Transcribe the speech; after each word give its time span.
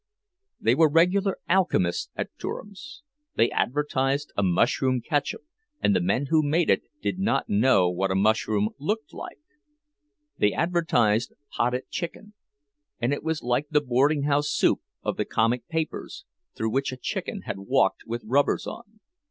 They 0.59 0.73
were 0.73 0.89
regular 0.89 1.37
alchemists 1.47 2.09
at 2.15 2.31
Durham's; 2.39 3.03
they 3.35 3.51
advertised 3.51 4.31
a 4.35 4.41
mushroom 4.41 4.99
catsup, 4.99 5.41
and 5.79 5.95
the 5.95 6.01
men 6.01 6.25
who 6.31 6.41
made 6.41 6.71
it 6.71 6.81
did 7.03 7.19
not 7.19 7.47
know 7.49 7.87
what 7.87 8.09
a 8.09 8.15
mushroom 8.15 8.69
looked 8.79 9.13
like. 9.13 9.37
They 10.39 10.53
advertised 10.53 11.33
"potted 11.51 11.87
chicken,"—and 11.91 13.13
it 13.13 13.23
was 13.23 13.43
like 13.43 13.69
the 13.69 13.79
boardinghouse 13.79 14.49
soup 14.49 14.81
of 15.03 15.17
the 15.17 15.25
comic 15.25 15.67
papers, 15.67 16.25
through 16.55 16.71
which 16.71 16.91
a 16.91 16.97
chicken 16.97 17.41
had 17.41 17.59
walked 17.59 18.07
with 18.07 18.23
rubbers 18.25 18.65
on. 18.65 19.01